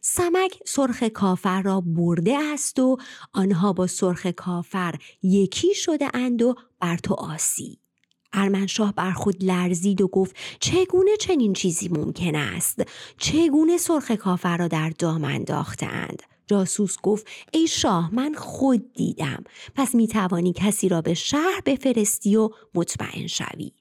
[0.00, 2.96] سمک سرخ کافر را برده است و
[3.32, 7.78] آنها با سرخ کافر یکی شده اند و بر تو آسی.
[8.32, 12.82] ارمنشاه بر خود لرزید و گفت چگونه چنین چیزی ممکن است؟
[13.18, 19.44] چگونه سرخ کافر را در دام انداختند جاسوس گفت ای شاه من خود دیدم.
[19.74, 23.72] پس می توانی کسی را به شهر بفرستی و مطمئن شوی.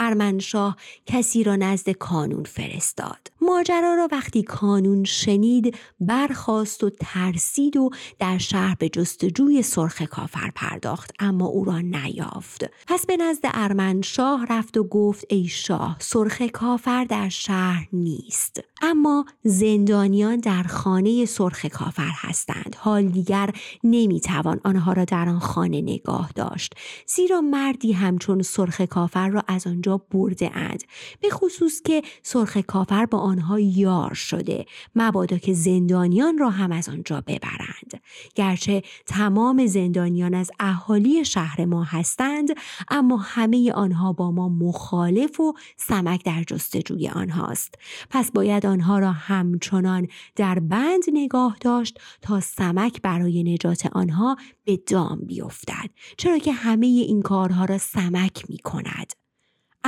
[0.00, 3.28] ارمنشاه کسی را نزد کانون فرستاد.
[3.40, 10.50] ماجرا را وقتی کانون شنید برخاست و ترسید و در شهر به جستجوی سرخ کافر
[10.54, 12.64] پرداخت اما او را نیافت.
[12.86, 18.60] پس به نزد ارمنشاه رفت و گفت ای شاه سرخ کافر در شهر نیست.
[18.82, 22.76] اما زندانیان در خانه سرخ کافر هستند.
[22.78, 23.50] حال دیگر
[23.84, 26.74] نمی‌توان آنها را در آن خانه نگاه داشت.
[27.06, 30.82] زیرا مردی همچون سرخ کافر را از آنجا برده اند
[31.20, 36.88] به خصوص که سرخ کافر با آنها یار شده مبادا که زندانیان را هم از
[36.88, 38.00] آنجا ببرند.
[38.34, 42.48] گرچه تمام زندانیان از اهالی شهر ما هستند
[42.90, 47.74] اما همه آنها با ما مخالف و سمک در جستجوی آنهاست.
[48.10, 54.76] پس باید آنها را همچنان در بند نگاه داشت تا سمک برای نجات آنها به
[54.76, 59.12] دام بیفتد چرا که همه این کارها را سمک می کند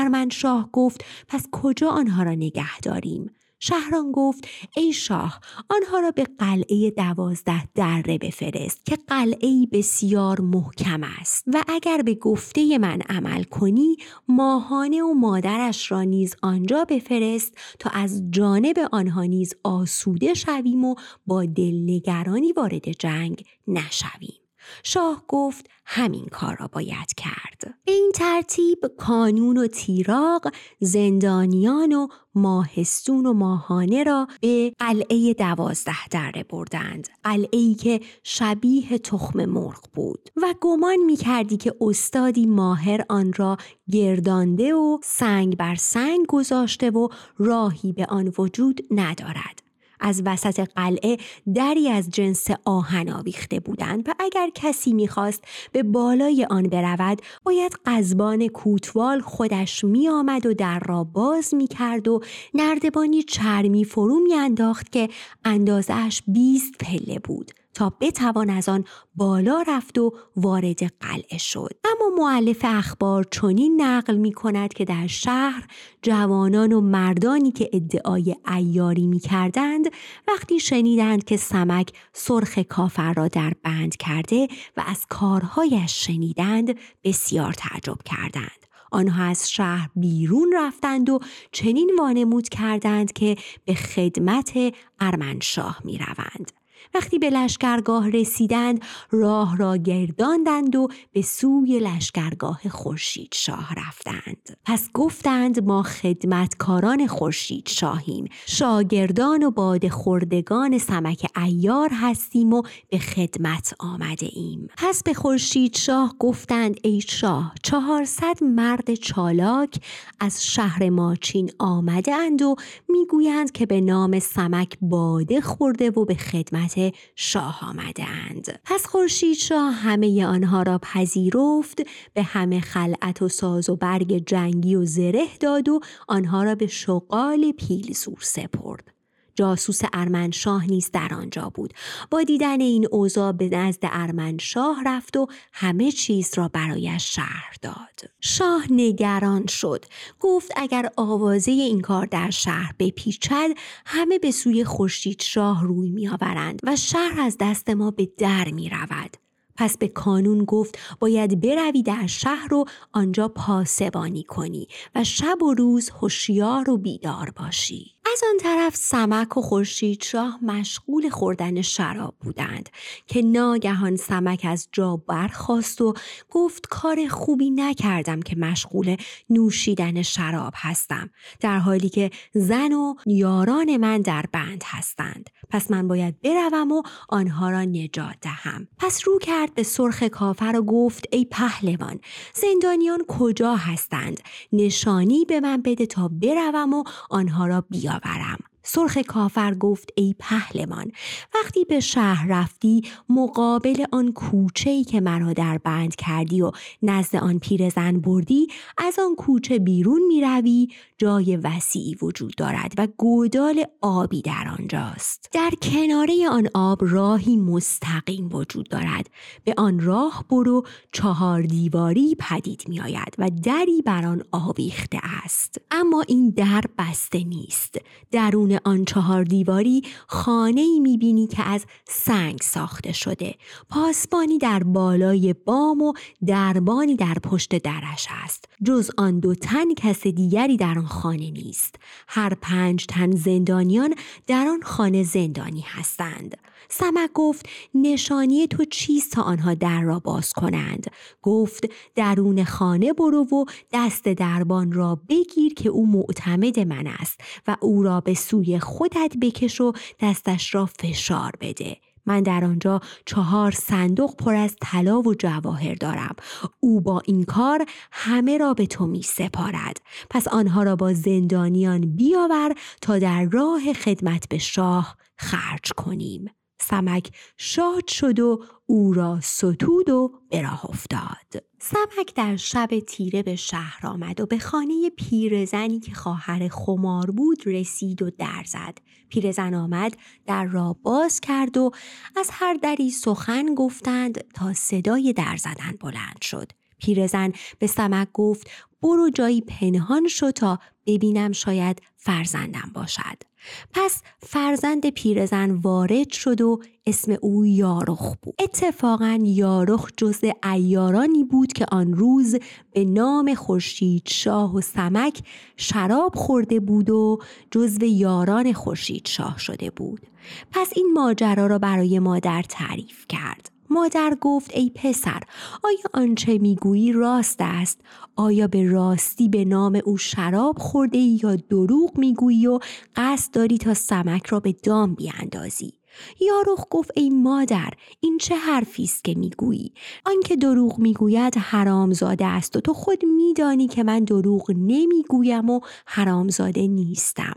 [0.01, 3.31] ارمنشاه گفت پس کجا آنها را نگه داریم؟
[3.63, 11.01] شهران گفت ای شاه آنها را به قلعه دوازده دره بفرست که قلعه بسیار محکم
[11.21, 13.97] است و اگر به گفته من عمل کنی
[14.29, 20.95] ماهانه و مادرش را نیز آنجا بفرست تا از جانب آنها نیز آسوده شویم و
[21.27, 24.40] با دلنگرانی وارد جنگ نشویم
[24.83, 27.75] شاه گفت همین کار را باید کرد.
[27.85, 36.09] به این ترتیب کانون و تیراق زندانیان و ماهستون و ماهانه را به قلعه دوازده
[36.11, 37.09] دره بردند.
[37.25, 43.57] قلعه که شبیه تخم مرغ بود و گمان می کردی که استادی ماهر آن را
[43.91, 49.70] گردانده و سنگ بر سنگ گذاشته و راهی به آن وجود ندارد.
[50.01, 51.17] از وسط قلعه
[51.55, 57.73] دری از جنس آهن آویخته بودند و اگر کسی می‌خواست به بالای آن برود باید
[57.87, 62.21] قزبان کوتوال خودش میآمد و در را باز می‌کرد و
[62.55, 65.09] نردبانی چرمی فرو میانداخت که
[65.45, 67.60] اندازش 20 پله بود.
[67.75, 74.17] تا بتوان از آن بالا رفت و وارد قلعه شد اما معلف اخبار چنین نقل
[74.17, 75.67] می کند که در شهر
[76.03, 79.87] جوانان و مردانی که ادعای ایاری می کردند
[80.29, 87.53] وقتی شنیدند که سمک سرخ کافر را در بند کرده و از کارهایش شنیدند بسیار
[87.53, 91.19] تعجب کردند آنها از شهر بیرون رفتند و
[91.53, 94.53] چنین وانمود کردند که به خدمت
[95.01, 96.60] ارمنشاه می روند.
[96.95, 104.57] وقتی به لشکرگاه رسیدند راه را گرداندند و به سوی لشکرگاه خورشید شاه رفتند.
[104.65, 108.25] پس گفتند ما خدمتکاران خورشید شاهیم.
[108.47, 115.77] شاگردان و باد خوردگان سمک ایار هستیم و به خدمت آمده ایم پس به خورشید
[115.77, 119.81] شاه گفتند ای شاه چهارصد مرد چالاک
[120.21, 122.57] از شهر ماچین آمده اند و
[122.89, 126.80] می‌گویند که به نام سمک باده خورده و به خدمت
[127.17, 128.61] شاه آمده اند.
[128.65, 131.83] پس خورشید شاه همه آنها را پذیرفت
[132.15, 136.67] به همه خلعت و ساز و برگ جنگی و زره داد و آنها را به
[136.67, 139.00] شغال پیلزور سپرد.
[139.41, 141.75] جاسوس ارمنشاه نیز در آنجا بود.
[142.11, 148.11] با دیدن این اوضاع به نزد ارمنشاه رفت و همه چیز را برایش شهر داد.
[148.21, 149.85] شاه نگران شد.
[150.21, 153.51] گفت اگر آوازه این کار در شهر بپیچد
[153.87, 158.69] همه به سوی خورشید شاه روی میآورند و شهر از دست ما به در می
[158.69, 159.17] رود.
[159.57, 165.55] پس به کانون گفت باید بروی در شهر و آنجا پاسبانی کنی و شب و
[165.55, 167.95] روز هوشیار و بیدار باشی.
[168.13, 172.69] از آن طرف سمک و خورشید شاه مشغول خوردن شراب بودند
[173.07, 175.95] که ناگهان سمک از جا برخواست و
[176.31, 178.97] گفت کار خوبی نکردم که مشغول
[179.31, 181.11] نوشیدن شراب هستم
[181.41, 185.31] در حالی که زن و یاران من در بند هستند.
[185.51, 188.69] پس من باید بروم و آنها را نجات دهم.
[188.79, 192.01] پس رو کرد به سرخ کافر و گفت ای پهلوان
[192.35, 194.21] زندانیان کجا هستند؟
[194.53, 198.39] نشانی به من بده تا بروم و آنها را بیاورم.
[198.63, 200.93] سرخ کافر گفت ای پهلمان
[201.35, 207.17] وقتی به شهر رفتی مقابل آن کوچه ای که مرا در بند کردی و نزد
[207.17, 208.47] آن پیرزن بردی
[208.79, 210.69] از آن کوچه بیرون می روی
[210.99, 215.29] جای وسیعی وجود دارد و گودال آبی در آنجاست.
[215.33, 219.11] در کناره آن آب راهی مستقیم وجود دارد.
[219.45, 225.59] به آن راه برو چهار دیواری پدید می آید و دری بر آن آویخته است.
[225.71, 227.77] اما این در بسته نیست.
[228.11, 233.35] درون آن چهار دیواری خانه ای می بینی که از سنگ ساخته شده.
[233.69, 235.93] پاسبانی در بالای بام و
[236.27, 238.45] دربانی در پشت درش است.
[238.65, 241.75] جز آن دو تن کس دیگری در آن خانه نیست.
[242.09, 243.95] هر پنج تن زندانیان
[244.27, 246.37] در آن خانه زندانی هستند.
[246.71, 250.87] سمک گفت نشانی تو چیست تا آنها در را باز کنند؟
[251.23, 257.57] گفت درون خانه برو و دست دربان را بگیر که او معتمد من است و
[257.61, 261.77] او را به سوی خودت بکش و دستش را فشار بده.
[262.07, 266.17] من در آنجا چهار صندوق پر از طلا و جواهر دارم.
[266.61, 269.81] او با این کار همه را به تو می سپارد.
[270.11, 276.31] پس آنها را با زندانیان بیاور تا در راه خدمت به شاه خرج کنیم.
[276.61, 281.45] سمک شاد شد و او را ستود و به راه افتاد.
[281.59, 287.43] سمک در شب تیره به شهر آمد و به خانه پیرزنی که خواهر خمار بود
[287.47, 288.79] رسید و در زد.
[289.09, 289.97] پیرزن آمد
[290.27, 291.71] در را باز کرد و
[292.17, 296.53] از هر دری سخن گفتند تا صدای در زدن بلند شد.
[296.79, 298.51] پیرزن به سمک گفت
[298.83, 303.30] برو جایی پنهان شو تا ببینم شاید فرزندم باشد.
[303.75, 308.35] پس فرزند پیرزن وارد شد و اسم او یارخ بود.
[308.39, 312.37] اتفاقا یارخ جزء ایارانی بود که آن روز
[312.73, 315.23] به نام خورشید شاه و سمک
[315.57, 317.19] شراب خورده بود و
[317.51, 320.07] جزو یاران خورشید شاه شده بود.
[320.51, 323.60] پس این ماجرا را برای مادر تعریف کرد.
[323.71, 325.21] مادر گفت ای پسر
[325.65, 327.81] آیا آنچه می‌گویی راست است؟
[328.17, 332.59] آیا به راستی به نام او شراب خورده یا دروغ می‌گویی و
[332.97, 335.73] قصد داری تا سمک را به دام بیاندازی
[336.21, 337.71] یارخ گفت ای مادر
[338.01, 339.73] این چه حرفی است که می‌گویی؟
[340.07, 346.67] آنکه دروغ می‌گوید حرامزاده است و تو خود میدانی که من دروغ نمی‌گویم و حرامزاده
[346.67, 347.37] نیستم.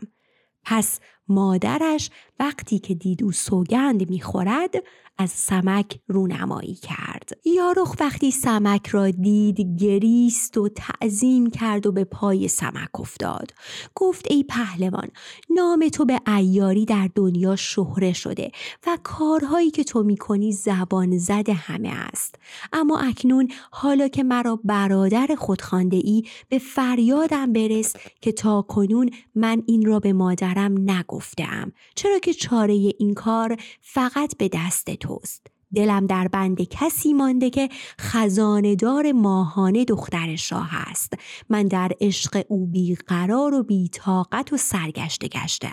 [0.66, 2.10] پس مادرش
[2.40, 4.76] وقتی که دید او سوگند می‌خورد
[5.18, 7.30] از سمک رونمایی کرد.
[7.46, 13.52] یارخ وقتی سمک را دید گریست و تعظیم کرد و به پای سمک افتاد.
[13.96, 15.08] گفت ای پهلوان
[15.50, 18.52] نام تو به ایاری در دنیا شهره شده
[18.88, 22.36] و کارهایی که تو می‌کنی زبان زد همه است.
[22.74, 29.10] اما اکنون حالا که مرا برادر خود خانده ای به فریادم برس که تا کنون
[29.36, 31.13] من این را به مادرم نگفتم
[31.96, 37.70] چرا که چاره این کار فقط به دست توست؟ دلم در بند کسی مانده که
[38.00, 41.14] خزاندار ماهانه دختر شاه است.
[41.50, 45.70] من در عشق او بیقرار و بیتاقت و سرگشته گشته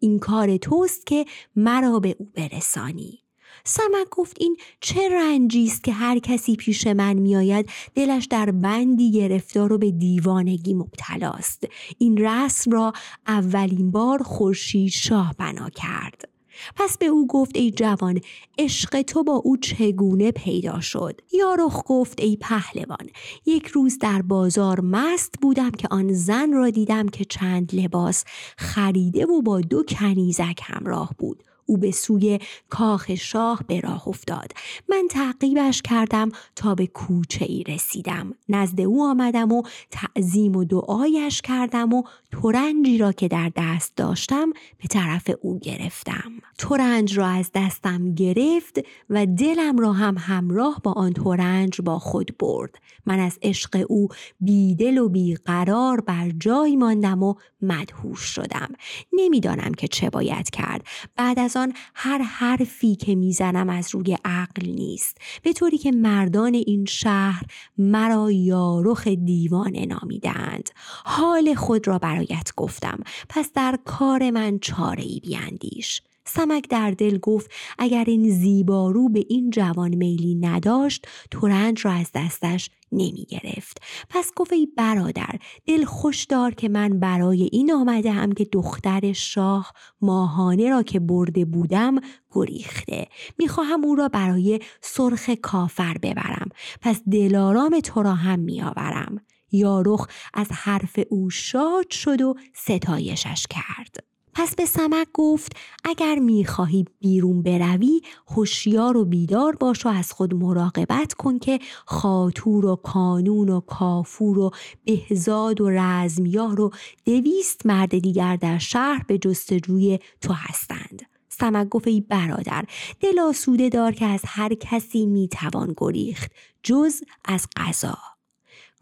[0.00, 1.24] این کار توست که
[1.56, 3.21] مرا به او برسانی.
[3.64, 7.68] سمک گفت این چه رنجی است که هر کسی پیش من میآید.
[7.94, 11.64] دلش در بندی گرفتار و به دیوانگی مبتلاست
[11.98, 12.92] این رسم را
[13.26, 16.32] اولین بار خورشید شاه بنا کرد.
[16.76, 18.20] پس به او گفت ای جوان
[18.58, 23.06] عشق تو با او چگونه پیدا شد؟ یارخ گفت ای پهلوان
[23.46, 28.24] یک روز در بازار مست بودم که آن زن را دیدم که چند لباس
[28.56, 31.42] خریده و با دو کنیزک همراه بود.
[31.66, 32.38] او به سوی
[32.68, 34.52] کاخ شاه به راه افتاد.
[34.88, 38.34] من تعقیبش کردم تا به کوچه ای رسیدم.
[38.48, 42.02] نزد او آمدم و تعظیم و دعایش کردم و
[42.32, 46.32] ترنجی را که در دست داشتم به طرف او گرفتم.
[46.58, 48.78] ترنج را از دستم گرفت
[49.10, 52.74] و دلم را هم همراه با آن ترنج با خود برد.
[53.06, 54.08] من از عشق او
[54.40, 58.68] بیدل و بیقرار بر جای ماندم و مدهوش شدم.
[59.12, 60.86] نمی‌دانم که چه باید کرد.
[61.16, 65.18] بعد از آن هر حرفی که می‌زنم از روی عقل نیست.
[65.42, 67.42] به طوری که مردان این شهر
[67.78, 70.70] مرا یارخ دیوانه نامیدند.
[71.04, 72.98] حال خود را برایت گفتم
[73.28, 79.24] پس در کار من چاره ای بیاندیش سمک در دل گفت اگر این زیبارو به
[79.28, 83.80] این جوان میلی نداشت تورنج را از دستش نمی گرفت.
[84.10, 89.12] پس گفت ای برادر دل خوش دار که من برای این آمده هم که دختر
[89.12, 91.94] شاه ماهانه را که برده بودم
[92.32, 93.06] گریخته.
[93.38, 96.48] می‌خواهم او را برای سرخ کافر ببرم.
[96.80, 99.20] پس دلارام تو را هم میآورم.
[99.52, 104.11] یارخ از حرف او شاد شد و ستایشش کرد.
[104.34, 105.52] پس به سمک گفت
[105.84, 112.66] اگر می‌خواهی بیرون بروی هوشیار و بیدار باش و از خود مراقبت کن که خاطور
[112.66, 114.50] و کانون و کافور و
[114.84, 116.70] بهزاد و رزمیار و
[117.04, 121.02] دویست مرد دیگر در شهر به جستجوی تو هستند.
[121.28, 122.64] سمک گفت ای برادر
[123.00, 128.11] دل آسوده دار که از هر کسی می‌توان گریخت جز از قضا.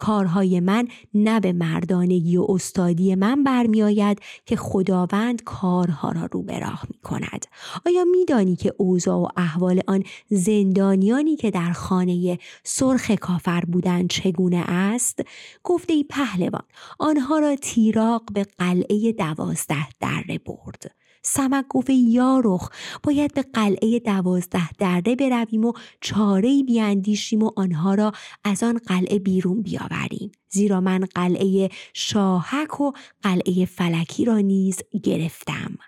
[0.01, 6.59] کارهای من نه به مردانگی و استادی من برمیآید که خداوند کارها را رو به
[6.59, 7.46] راه می کند.
[7.86, 14.64] آیا میدانی که اوضاع و احوال آن زندانیانی که در خانه سرخ کافر بودند چگونه
[14.68, 15.20] است؟
[15.64, 16.62] گفته ای پهلوان
[16.98, 20.99] آنها را تیراق به قلعه دوازده دره برد.
[21.23, 22.68] سمک گفت یارخ
[23.03, 28.12] باید به قلعه دوازده درده برویم و چاره بیاندیشیم و آنها را
[28.45, 30.33] از آن قلعه بیرون بیاوریم.
[30.49, 32.93] زیرا من قلعه شاهک و
[33.23, 35.79] قلعه فلکی را نیز گرفتم.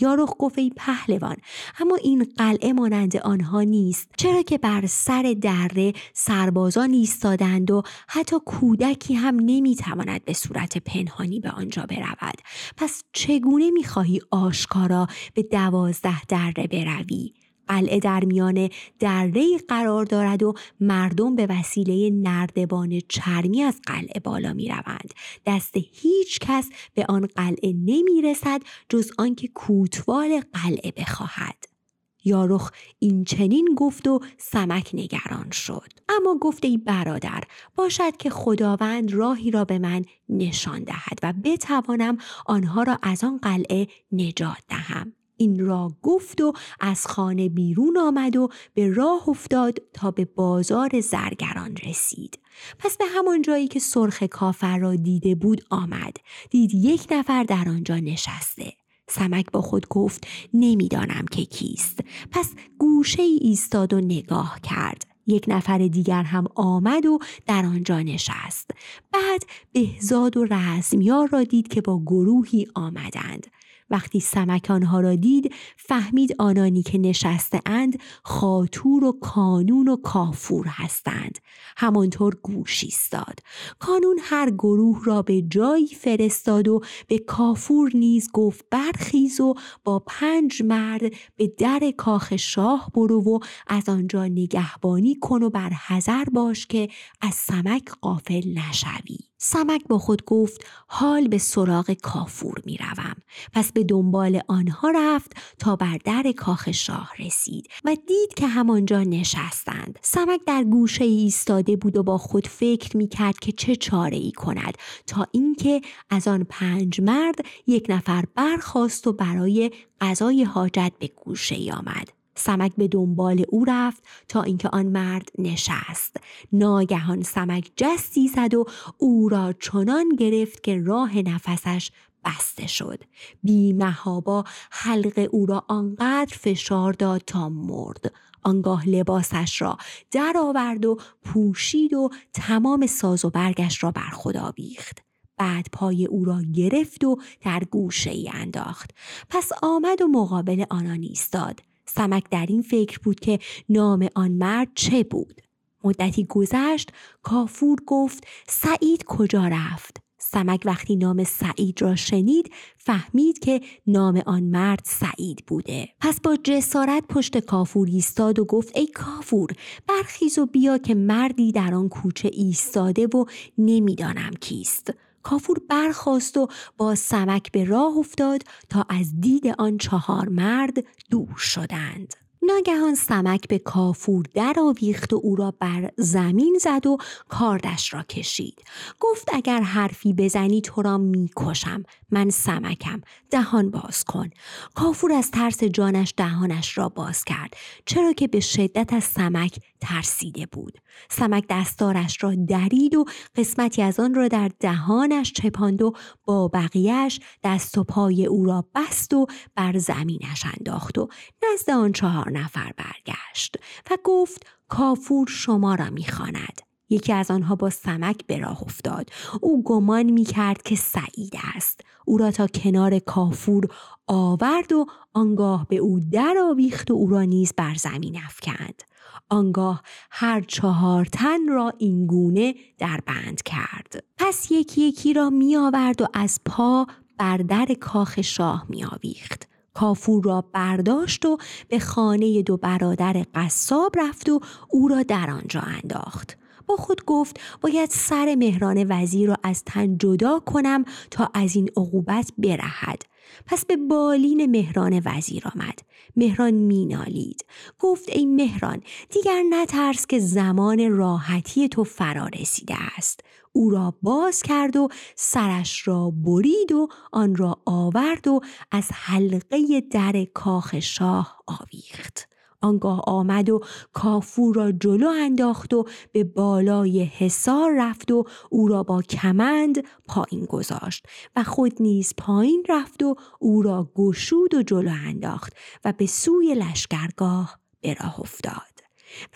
[0.00, 1.36] یارخ گفت ای پهلوان
[1.80, 4.08] اما این قلعه مانند آنها نیست.
[4.16, 11.40] چرا که بر سر دره سربازان ایستادند و حتی کودکی هم نمی‌تواند به صورت پنهانی
[11.40, 12.38] به آنجا برود؟
[12.76, 17.32] پس چگونه می‌خواهی آشکارا به دوازده دره بروی؟
[17.68, 24.52] قلعه در میان دره قرار دارد و مردم به وسیله نردبان چرمی از قلعه بالا
[24.52, 25.14] می روند.
[25.46, 31.78] دست هیچ کس به آن قلعه نمی رسد جز آنکه کوتوال قلعه بخواهد.
[32.24, 37.44] یارخ این چنین گفت و سمک نگران شد اما گفت ای برادر
[37.76, 43.38] باشد که خداوند راهی را به من نشان دهد و بتوانم آنها را از آن
[43.38, 49.78] قلعه نجات دهم این را گفت و از خانه بیرون آمد و به راه افتاد
[49.92, 52.38] تا به بازار زرگران رسید.
[52.78, 56.16] پس به همان جایی که سرخ کافر را دیده بود آمد.
[56.50, 58.72] دید یک نفر در آنجا نشسته.
[59.08, 62.00] سمک با خود گفت نمی‌دانم که کیست.
[62.30, 65.06] پس گوشه ای ایستاد و نگاه کرد.
[65.26, 68.70] یک نفر دیگر هم آمد و در آنجا نشست.
[69.12, 73.46] بعد بهزاد و رزمیار را دید که با گروهی آمدند.
[73.90, 80.66] وقتی سمک آنها را دید فهمید آنانی که نشسته اند خاتور و کانون و کافور
[80.68, 81.38] هستند.
[81.76, 83.40] همانطور گوش ایستاد.
[83.78, 90.02] کانون هر گروه را به جایی فرستاد و به کافور نیز گفت برخیز و با
[90.06, 91.02] پنج مرد
[91.36, 96.88] به در کاخ شاه برو و از آنجا نگهبانی کن و بر حذر باش که
[97.20, 99.27] از سمک قافل نشوی.
[99.38, 103.16] سمک با خود گفت حال به سراغ کافور می روم.
[103.52, 109.02] پس به دنبال آنها رفت تا بر در کاخ شاه رسید و دید که همانجا
[109.02, 109.98] نشستند.
[110.02, 114.32] سمک در گوشه ایستاده بود و با خود فکر می کرد که چه چاره ای
[114.32, 115.80] کند تا اینکه
[116.10, 119.70] از آن پنج مرد یک نفر برخواست و برای
[120.00, 122.17] غذای حاجت به گوشه ای آمد.
[122.38, 126.16] سمک به دنبال او رفت تا اینکه آن مرد نشست.
[126.52, 128.64] ناگهان سمک جستی زد و
[128.98, 131.90] او را چنان گرفت که راه نفسش
[132.24, 133.04] بسته شد.
[133.42, 138.12] بی محابا حلق او را آنقدر فشار داد تا مرد.
[138.42, 139.78] آنگاه لباسش را
[140.10, 145.02] درآورد و پوشید و تمام ساز و برگش را بر خود آویخت.
[145.36, 148.90] بعد پای او را گرفت و در گوشه ای انداخت.
[149.28, 151.60] پس آمد و مقابل آنان ایستاد.
[151.88, 155.40] سمک در این فکر بود که نام آن مرد چه بود.
[155.84, 156.90] مدتی گذشت
[157.22, 164.42] کافور گفت سعید کجا رفت؟ سمک وقتی نام سعید را شنید فهمید که نام آن
[164.42, 165.88] مرد سعید بوده.
[166.00, 169.48] پس با جسارت پشت کافور ایستاد و گفت ای کافور
[169.88, 173.24] برخیز و بیا که مردی در آن کوچه ایستاده و
[173.58, 174.94] نمی‌دانم کیست.
[175.22, 181.36] کافور برخواست و با سمک به راه افتاد تا از دید آن چهار مرد دور
[181.36, 182.14] شدند.
[182.42, 186.96] ناگهان سمک به کافور در آویخت و او را بر زمین زد و
[187.28, 188.62] کاردش را کشید.
[189.00, 191.82] گفت اگر حرفی بزنی تو را می‌کشم.
[192.10, 193.00] من سمکم.
[193.30, 194.30] دهان باز کن.
[194.74, 197.54] کافور از ترس جانش دهانش را باز کرد
[197.86, 200.78] چرا که به شدت از سمک ترسیده بود.
[201.10, 203.04] سمک دستارش را درید و
[203.36, 205.92] قسمتی از آن را در دهانش چپاند و
[206.24, 211.08] با بقیهش دست و پای او را بست و بر زمینش انداخت و
[211.44, 213.56] نزد آن چهار نفر برگشت
[213.90, 216.68] و گفت کافور شما را می‌خواند.
[216.90, 219.10] یکی از آنها با سمک به راه افتاد.
[219.40, 221.80] او گمان می کرد که سعید است.
[222.06, 223.66] او را تا کنار کافور
[224.06, 228.82] آورد و آنگاه به او در آویخت و او را نیز بر زمین افکند.
[229.28, 234.04] آنگاه هر چهار تن را اینگونه در بند کرد.
[234.16, 236.86] پس یکی یکی را می آورد و از پا
[237.18, 241.38] بر در کاخ شاه می آویخت کافور را برداشت و
[241.68, 246.38] به خانه دو برادر قصاب رفت و او را در آنجا انداخت.
[246.68, 251.68] با خود گفت باید سر مهران وزیر را از تن جدا کنم تا از این
[251.76, 253.02] عقوبت برهد.
[253.46, 255.78] پس به بالین مهران وزیر آمد.
[256.16, 257.44] مهران مینالید.
[257.78, 263.20] گفت ای مهران دیگر نترس که زمان راحتی تو فرا رسیده است.
[263.52, 268.40] او را باز کرد و سرش را برید و آن را آورد و
[268.70, 272.28] از حلقه در کاخ شاه آویخت.
[272.60, 273.60] آنگاه آمد و
[273.92, 280.44] کافور را جلو انداخت و به بالای حصار رفت و او را با کمند پایین
[280.44, 281.06] گذاشت
[281.36, 285.52] و خود نیز پایین رفت و او را گشود و جلو انداخت
[285.84, 288.78] و به سوی لشکرگاه به راه افتاد.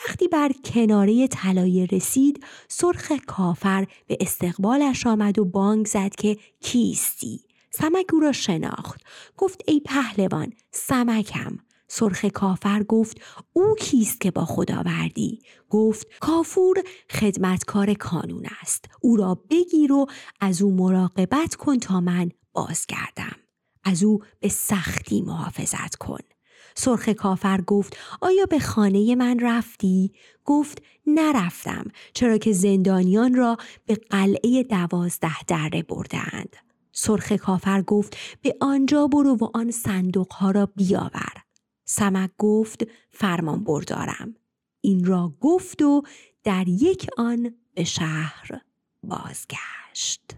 [0.09, 7.41] وقتی بر کناره طلایه رسید سرخ کافر به استقبالش آمد و بانگ زد که کیستی؟
[7.71, 9.01] سمک او را شناخت.
[9.37, 11.59] گفت ای پهلوان سمکم.
[11.95, 13.21] سرخ کافر گفت
[13.53, 20.07] او کیست که با خدا وردی؟ گفت کافور خدمتکار کانون است او را بگیر و
[20.41, 23.37] از او مراقبت کن تا من بازگردم
[23.85, 26.19] از او به سختی محافظت کن
[26.75, 30.13] سرخ کافر گفت آیا به خانه من رفتی؟
[30.45, 31.85] گفت نرفتم
[32.15, 36.57] چرا که زندانیان را به قلعه دوازده دره بردند.
[36.93, 41.42] سرخ کافر گفت به آنجا برو و آن صندوق ها را بیاور.
[41.95, 44.35] سمک گفت فرمان بردارم.
[44.81, 46.03] این را گفت و
[46.45, 48.61] در یک آن به شهر
[49.03, 50.37] بازگشت.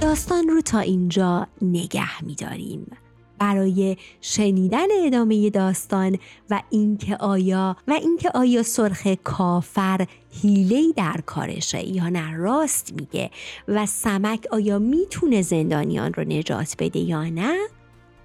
[0.00, 2.96] داستان رو تا اینجا نگه میداریم.
[3.38, 6.18] برای شنیدن ادامه داستان
[6.50, 11.86] و اینکه آیا و اینکه آیا سرخ کافر هیله در کارشه.
[11.86, 13.30] یا نه راست میگه.
[13.68, 17.56] و سمک آیا می‌تونه زندانیان رو نجات بده یا نه؟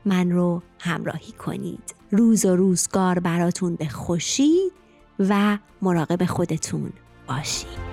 [0.06, 1.96] من رو همراهی کنید.
[2.12, 4.58] روز و روزگار براتون به خوشی
[5.20, 6.94] و مراقب خودتون
[7.28, 7.93] باشید.